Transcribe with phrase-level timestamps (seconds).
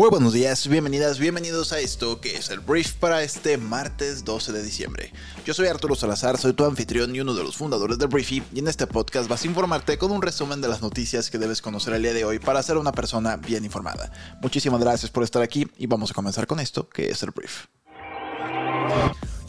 [0.00, 4.50] Muy buenos días, bienvenidas, bienvenidos a esto que es el brief para este martes 12
[4.50, 5.12] de diciembre.
[5.44, 8.60] Yo soy Arturo Salazar, soy tu anfitrión y uno de los fundadores de Briefy y
[8.60, 11.92] en este podcast vas a informarte con un resumen de las noticias que debes conocer
[11.92, 14.10] el día de hoy para ser una persona bien informada.
[14.40, 17.66] Muchísimas gracias por estar aquí y vamos a comenzar con esto que es el brief.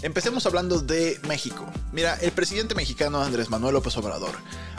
[0.03, 1.63] Empecemos hablando de México.
[1.91, 4.31] Mira, el presidente mexicano Andrés Manuel López Obrador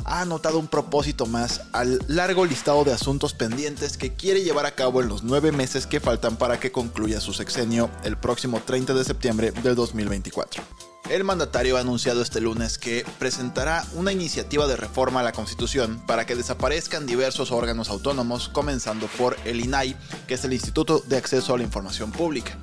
[0.05, 4.75] ha anotado un propósito más al largo listado de asuntos pendientes que quiere llevar a
[4.75, 8.95] cabo en los nueve meses que faltan para que concluya su sexenio el próximo 30
[8.95, 10.61] de septiembre del 2024.
[11.09, 16.03] El mandatario ha anunciado este lunes que presentará una iniciativa de reforma a la Constitución
[16.05, 21.17] para que desaparezcan diversos órganos autónomos, comenzando por el INAI, que es el Instituto de
[21.17, 22.59] Acceso a la Información Pública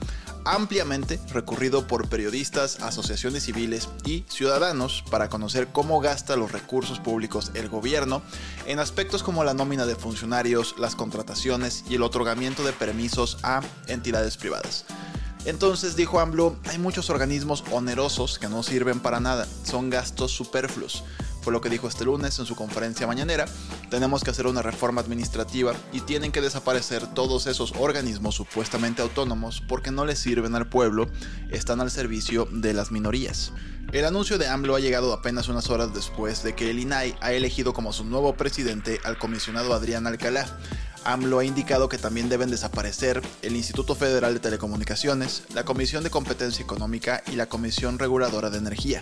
[0.54, 7.52] ampliamente recurrido por periodistas, asociaciones civiles y ciudadanos para conocer cómo gasta los recursos públicos
[7.54, 8.22] el gobierno
[8.66, 13.62] en aspectos como la nómina de funcionarios, las contrataciones y el otorgamiento de permisos a
[13.88, 14.86] entidades privadas.
[15.46, 21.04] Entonces dijo AMLO, hay muchos organismos onerosos que no sirven para nada, son gastos superfluos
[21.42, 23.46] fue lo que dijo este lunes en su conferencia mañanera.
[23.90, 29.62] Tenemos que hacer una reforma administrativa y tienen que desaparecer todos esos organismos supuestamente autónomos
[29.68, 31.08] porque no les sirven al pueblo,
[31.52, 33.54] están al servicio de las minorías.
[33.92, 37.34] El anuncio de AMLO ha llegado apenas unas horas después de que el INAI ha
[37.34, 40.46] elegido como su nuevo presidente al comisionado Adrián Alcalá.
[41.06, 46.12] AMLO ha indicado que también deben desaparecer el Instituto Federal de Telecomunicaciones, la Comisión de
[46.12, 49.02] Competencia Económica y la Comisión Reguladora de Energía.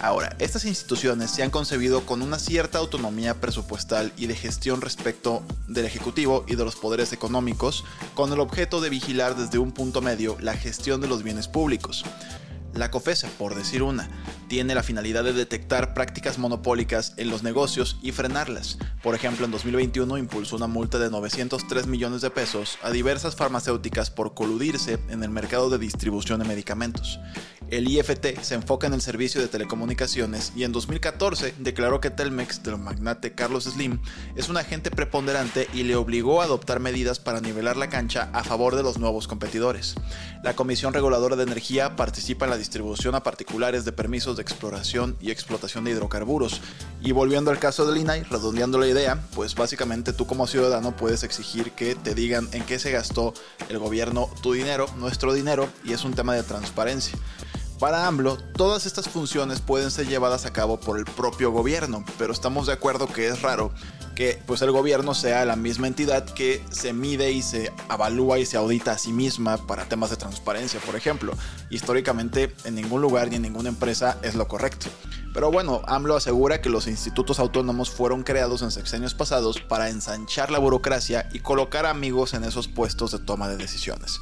[0.00, 5.42] Ahora, estas instituciones se han concebido con una cierta autonomía presupuestal y de gestión respecto
[5.68, 10.02] del Ejecutivo y de los poderes económicos, con el objeto de vigilar desde un punto
[10.02, 12.04] medio la gestión de los bienes públicos.
[12.74, 14.08] La COFESE, por decir una,
[14.48, 18.78] tiene la finalidad de detectar prácticas monopólicas en los negocios y frenarlas.
[19.02, 24.10] Por ejemplo, en 2021 impulsó una multa de 903 millones de pesos a diversas farmacéuticas
[24.10, 27.18] por coludirse en el mercado de distribución de medicamentos.
[27.68, 32.62] El IFT se enfoca en el servicio de telecomunicaciones y en 2014 declaró que Telmex
[32.62, 33.98] del magnate Carlos Slim
[34.36, 38.44] es un agente preponderante y le obligó a adoptar medidas para nivelar la cancha a
[38.44, 39.96] favor de los nuevos competidores.
[40.44, 45.16] La Comisión Reguladora de Energía participa en la distribución a particulares de permisos de exploración
[45.20, 46.60] y explotación de hidrocarburos.
[47.00, 51.22] Y volviendo al caso del INAI, redondeando la idea, pues básicamente tú como ciudadano puedes
[51.22, 53.34] exigir que te digan en qué se gastó
[53.68, 57.18] el gobierno tu dinero, nuestro dinero, y es un tema de transparencia.
[57.78, 62.32] Para AMLO, todas estas funciones pueden ser llevadas a cabo por el propio gobierno, pero
[62.32, 63.70] estamos de acuerdo que es raro
[64.16, 68.46] que pues el gobierno sea la misma entidad que se mide y se avalúa y
[68.46, 71.34] se audita a sí misma para temas de transparencia, por ejemplo.
[71.70, 74.86] Históricamente en ningún lugar ni en ninguna empresa es lo correcto.
[75.34, 80.50] Pero bueno, AMLO asegura que los institutos autónomos fueron creados en sexenios pasados para ensanchar
[80.50, 84.18] la burocracia y colocar amigos en esos puestos de toma de decisiones.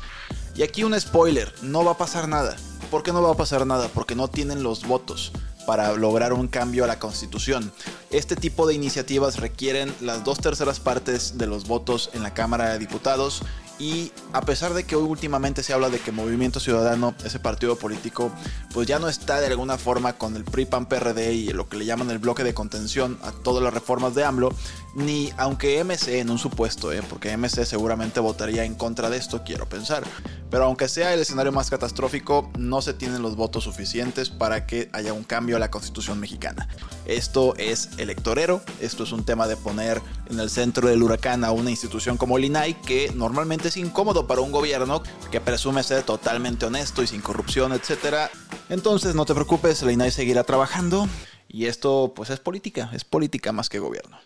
[0.57, 2.57] Y aquí un spoiler, no va a pasar nada.
[2.91, 3.89] ¿Por qué no va a pasar nada?
[3.95, 5.33] Porque no tienen los votos
[5.67, 7.73] para lograr un cambio a la constitución.
[8.11, 12.71] Este tipo de iniciativas requieren las dos terceras partes de los votos en la Cámara
[12.71, 13.43] de Diputados
[13.79, 17.77] y a pesar de que hoy últimamente se habla de que Movimiento Ciudadano, ese partido
[17.77, 18.31] político,
[18.73, 21.77] pues ya no está de alguna forma con el PRI PAN PRD y lo que
[21.77, 24.51] le llaman el bloque de contención a todas las reformas de AMLO,
[24.95, 27.03] ni aunque MC en un supuesto, ¿eh?
[27.09, 30.05] porque MC seguramente votaría en contra de esto, quiero pensar.
[30.51, 34.89] Pero aunque sea el escenario más catastrófico, no se tienen los votos suficientes para que
[34.93, 36.69] haya un cambio a la constitución mexicana.
[37.07, 40.01] Esto es electorero, esto es un tema de poner
[40.31, 44.27] en el centro del huracán a una institución como el INAI que normalmente es incómodo
[44.27, 48.31] para un gobierno que presume ser totalmente honesto y sin corrupción, etc.
[48.69, 51.09] Entonces no te preocupes, la INAI seguirá trabajando
[51.49, 54.19] y esto pues es política, es política más que gobierno.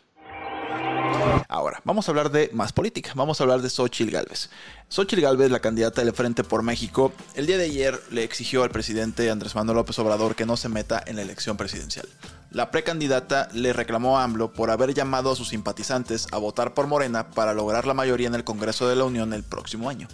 [1.88, 3.12] Vamos a hablar de más política.
[3.14, 4.50] Vamos a hablar de Xochitl Galvez.
[4.90, 8.68] Xochitl Galvez, la candidata del Frente por México, el día de ayer le exigió al
[8.68, 12.06] presidente Andrés Manuel López Obrador que no se meta en la elección presidencial.
[12.50, 16.86] La precandidata le reclamó a AMLO por haber llamado a sus simpatizantes a votar por
[16.86, 20.08] Morena para lograr la mayoría en el Congreso de la Unión el próximo año,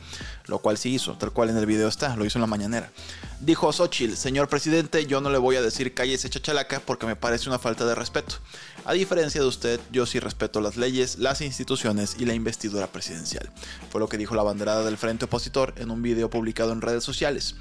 [0.47, 2.91] lo cual sí hizo, tal cual en el video está, lo hizo en la mañanera.
[3.39, 7.49] Dijo Xochitl, señor presidente, yo no le voy a decir cállese chachalaca porque me parece
[7.49, 8.37] una falta de respeto.
[8.85, 13.49] A diferencia de usted, yo sí respeto las leyes, las instituciones y la investidura presidencial.
[13.91, 17.05] Fue lo que dijo la banderada del Frente Opositor en un video publicado en redes
[17.05, 17.55] sociales.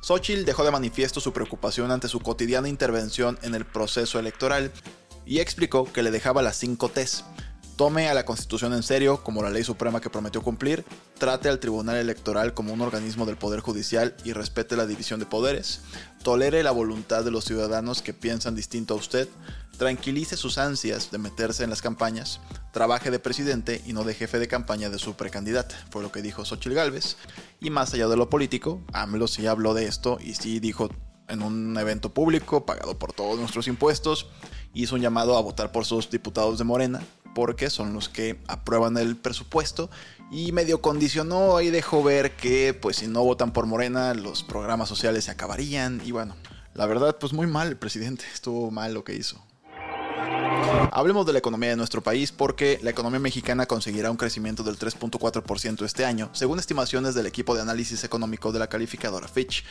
[0.00, 4.72] Xochitl dejó de manifiesto su preocupación ante su cotidiana intervención en el proceso electoral
[5.26, 7.24] y explicó que le dejaba las 5 T's.
[7.76, 10.84] tome a la Constitución en serio como la ley suprema que prometió cumplir,
[11.18, 15.26] trate al Tribunal Electoral como un organismo del Poder Judicial y respete la división de
[15.26, 15.82] poderes,
[16.22, 19.28] tolere la voluntad de los ciudadanos que piensan distinto a usted,
[19.76, 22.40] tranquilice sus ansias de meterse en las campañas,
[22.72, 26.22] trabaje de presidente y no de jefe de campaña de su precandidata, fue lo que
[26.22, 27.16] dijo Xochitl Gálvez.
[27.60, 30.88] Y más allá de lo político, AMLO sí habló de esto y sí dijo
[31.28, 34.26] en un evento público pagado por todos nuestros impuestos,
[34.72, 37.02] hizo un llamado a votar por sus diputados de Morena,
[37.34, 39.90] porque son los que aprueban el presupuesto
[40.30, 44.88] y medio condicionó y dejó ver que pues si no votan por Morena los programas
[44.88, 46.34] sociales se acabarían y bueno,
[46.74, 49.47] la verdad pues muy mal el presidente, estuvo mal lo que hizo.
[50.92, 54.78] Hablemos de la economía de nuestro país porque la economía mexicana conseguirá un crecimiento del
[54.78, 59.64] 3.4% este año, según estimaciones del equipo de análisis económico de la calificadora Fitch,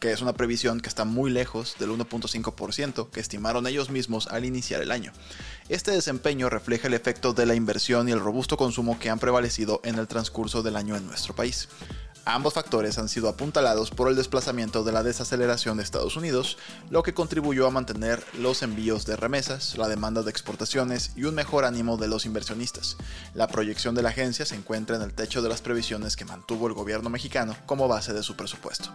[0.00, 4.44] que es una previsión que está muy lejos del 1.5% que estimaron ellos mismos al
[4.44, 5.12] iniciar el año.
[5.68, 9.80] Este desempeño refleja el efecto de la inversión y el robusto consumo que han prevalecido
[9.84, 11.68] en el transcurso del año en nuestro país.
[12.26, 16.56] Ambos factores han sido apuntalados por el desplazamiento de la desaceleración de Estados Unidos,
[16.88, 21.34] lo que contribuyó a mantener los envíos de remesas, la demanda de exportaciones y un
[21.34, 22.96] mejor ánimo de los inversionistas.
[23.34, 26.66] La proyección de la agencia se encuentra en el techo de las previsiones que mantuvo
[26.66, 28.88] el gobierno mexicano como base de su presupuesto.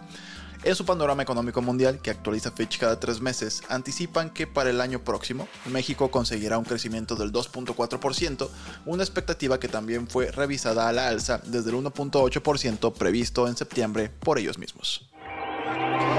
[0.62, 4.82] En su panorama económico mundial, que actualiza Fitch cada tres meses, anticipan que para el
[4.82, 8.46] año próximo México conseguirá un crecimiento del 2.4%,
[8.84, 14.10] una expectativa que también fue revisada a la alza desde el 1.8% previsto en septiembre
[14.20, 15.09] por ellos mismos.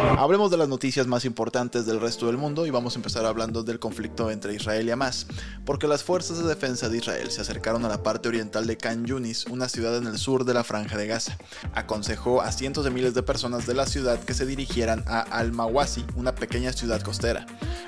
[0.01, 3.63] Hablemos de las noticias más importantes del resto del mundo y vamos a empezar hablando
[3.63, 5.27] del conflicto entre Israel y Hamas,
[5.65, 9.06] porque las fuerzas de defensa de Israel se acercaron a la parte oriental de Khan
[9.06, 11.38] Yunis, una ciudad en el sur de la franja de Gaza.
[11.74, 16.06] Aconsejó a cientos de miles de personas de la ciudad que se dirigieran a Al-Mawasi,
[16.15, 17.45] una pequeña ciudad costera.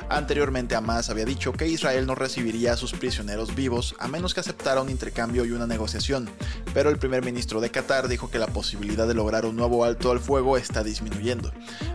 [0.09, 4.39] Anteriormente Hamas había dicho que Israel no recibiría a sus prisioneros vivos a menos que
[4.39, 6.29] aceptara un intercambio y una negociación,
[6.73, 10.11] pero el primer ministro de Qatar dijo que la posibilidad de lograr un nuevo alto
[10.11, 11.51] al fuego está disminuyendo.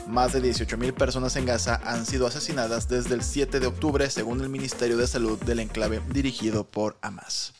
[0.08, 4.40] Más de 18.000 personas en Gaza han sido asesinadas desde el 7 de octubre según
[4.40, 7.52] el Ministerio de Salud del enclave dirigido por Hamas.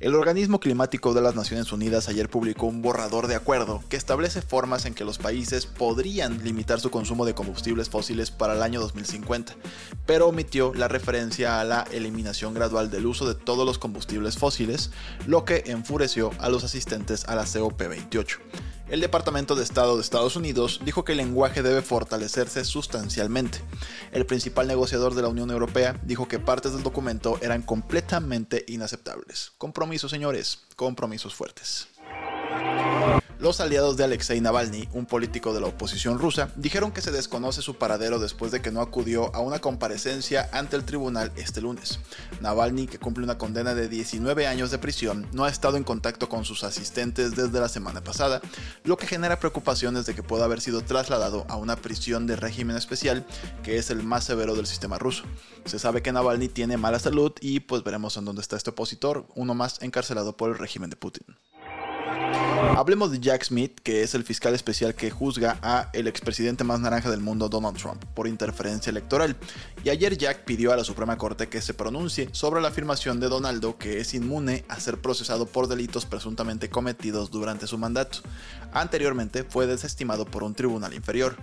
[0.00, 4.42] El Organismo Climático de las Naciones Unidas ayer publicó un borrador de acuerdo que establece
[4.42, 8.78] formas en que los países podrían limitar su consumo de combustibles fósiles para el año
[8.78, 9.54] 2050,
[10.04, 14.90] pero omitió la referencia a la eliminación gradual del uso de todos los combustibles fósiles,
[15.26, 18.40] lo que enfureció a los asistentes a la COP28
[18.88, 23.58] el Departamento de Estado de Estados Unidos dijo que el lenguaje debe fortalecerse sustancialmente.
[24.12, 29.52] El principal negociador de la Unión Europea dijo que partes del documento eran completamente inaceptables.
[29.58, 31.88] Compromisos, señores, compromisos fuertes.
[33.42, 37.60] Los aliados de Alexei Navalny, un político de la oposición rusa, dijeron que se desconoce
[37.60, 41.98] su paradero después de que no acudió a una comparecencia ante el tribunal este lunes.
[42.40, 46.28] Navalny, que cumple una condena de 19 años de prisión, no ha estado en contacto
[46.28, 48.40] con sus asistentes desde la semana pasada,
[48.84, 52.76] lo que genera preocupaciones de que pueda haber sido trasladado a una prisión de régimen
[52.76, 53.26] especial,
[53.64, 55.24] que es el más severo del sistema ruso.
[55.64, 59.26] Se sabe que Navalny tiene mala salud y pues veremos en dónde está este opositor,
[59.34, 61.26] uno más encarcelado por el régimen de Putin.
[62.74, 66.80] Hablemos de Jack Smith, que es el fiscal especial que juzga a el expresidente más
[66.80, 69.36] naranja del mundo, Donald Trump, por interferencia electoral.
[69.84, 73.28] Y ayer Jack pidió a la Suprema Corte que se pronuncie sobre la afirmación de
[73.28, 78.18] Donaldo que es inmune a ser procesado por delitos presuntamente cometidos durante su mandato.
[78.72, 81.36] Anteriormente fue desestimado por un tribunal inferior.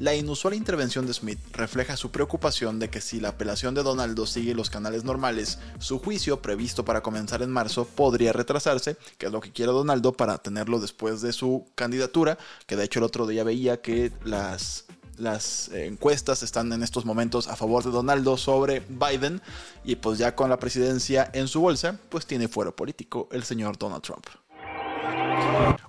[0.00, 4.26] La inusual intervención de Smith refleja su preocupación de que si la apelación de Donaldo
[4.26, 9.32] sigue los canales normales, su juicio previsto para comenzar en marzo podría retrasarse, que es
[9.32, 13.26] lo que quiere Donaldo para tenerlo después de su candidatura, que de hecho el otro
[13.26, 18.80] día veía que las las encuestas están en estos momentos a favor de Donaldo sobre
[18.80, 19.40] Biden
[19.84, 23.78] y pues ya con la presidencia en su bolsa, pues tiene fuero político el señor
[23.78, 24.26] Donald Trump.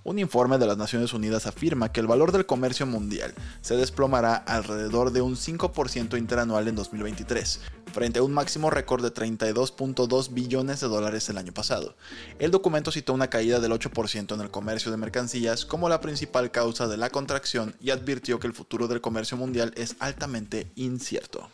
[0.04, 4.36] Un informe de las Naciones Unidas afirma que el valor del comercio mundial se desplomará
[4.36, 7.60] alrededor de un 5% interanual en 2023,
[7.92, 11.96] frente a un máximo récord de 32.2 billones de dólares el año pasado.
[12.38, 16.52] El documento citó una caída del 8% en el comercio de mercancías como la principal
[16.52, 21.50] causa de la contracción y advirtió que el futuro del comercio mundial es altamente incierto.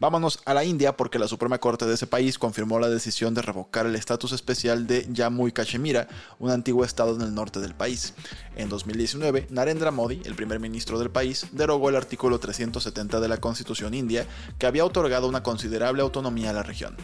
[0.00, 3.42] Vámonos a la India porque la Suprema Corte de ese país confirmó la decisión de
[3.42, 6.06] revocar el estatus especial de Jammu y Kashmir,
[6.38, 8.14] un antiguo estado en el norte del país.
[8.56, 13.38] En 2019, Narendra Modi, el primer ministro del país, derogó el artículo 370 de la
[13.38, 14.26] Constitución india
[14.58, 16.96] que había otorgado una considerable autonomía a la región.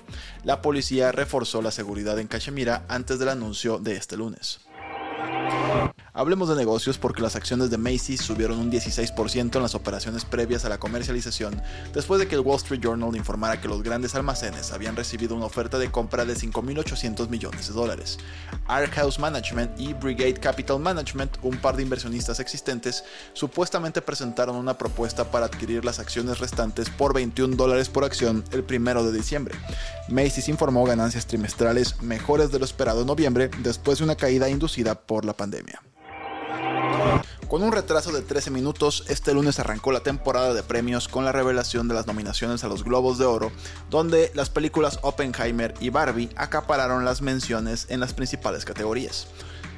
[0.44, 4.60] La policía reforzó la seguridad en Kashmir antes del anuncio de este lunes.
[6.16, 10.64] Hablemos de negocios porque las acciones de Macy's subieron un 16% en las operaciones previas
[10.64, 11.60] a la comercialización,
[11.92, 15.46] después de que el Wall Street Journal informara que los grandes almacenes habían recibido una
[15.46, 18.18] oferta de compra de 5.800 millones de dólares.
[18.92, 23.02] House Management y Brigade Capital Management, un par de inversionistas existentes,
[23.32, 28.62] supuestamente presentaron una propuesta para adquirir las acciones restantes por 21 dólares por acción el
[28.62, 29.56] primero de diciembre.
[30.08, 34.94] Macy's informó ganancias trimestrales mejores de lo esperado en noviembre después de una caída inducida
[34.94, 35.82] por la pandemia.
[37.48, 41.32] Con un retraso de 13 minutos, este lunes arrancó la temporada de premios con la
[41.32, 43.52] revelación de las nominaciones a los Globos de Oro,
[43.90, 49.26] donde las películas Oppenheimer y Barbie acapararon las menciones en las principales categorías.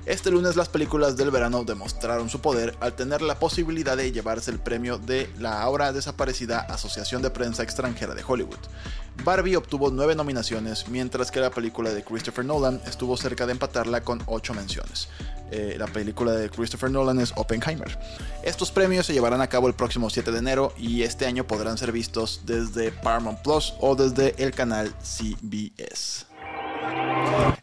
[0.07, 4.53] Este lunes las películas del verano demostraron su poder al tener la posibilidad de llevarse
[4.53, 8.61] el premio de la ahora desaparecida Asociación de Prensa Extranjera de Hollywood.
[9.25, 14.03] Barbie obtuvo nueve nominaciones, mientras que la película de Christopher Nolan estuvo cerca de empatarla
[14.03, 15.09] con ocho menciones.
[15.51, 17.99] Eh, la película de Christopher Nolan es Oppenheimer.
[18.43, 21.79] Estos premios se llevarán a cabo el próximo 7 de enero y este año podrán
[21.79, 26.36] ser vistos desde Paramount Plus o desde el canal CBS.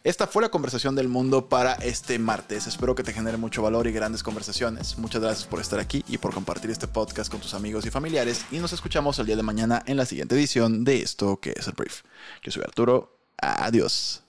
[0.04, 2.66] Esta fue la conversación del mundo para este martes.
[2.66, 4.98] Espero que te genere mucho valor y grandes conversaciones.
[4.98, 8.44] Muchas gracias por estar aquí y por compartir este podcast con tus amigos y familiares.
[8.50, 11.66] Y nos escuchamos el día de mañana en la siguiente edición de esto que es
[11.68, 12.02] el brief.
[12.42, 13.18] Yo soy Arturo.
[13.38, 14.22] Adiós.